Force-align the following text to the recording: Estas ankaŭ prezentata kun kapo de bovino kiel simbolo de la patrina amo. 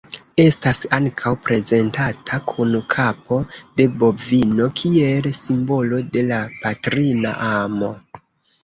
Estas 0.43 0.79
ankaŭ 0.97 1.33
prezentata 1.47 2.39
kun 2.53 2.73
kapo 2.95 3.39
de 3.83 3.87
bovino 4.05 4.71
kiel 4.81 5.29
simbolo 5.45 6.03
de 6.19 6.27
la 6.33 6.43
patrina 6.67 7.41
amo. 7.55 7.95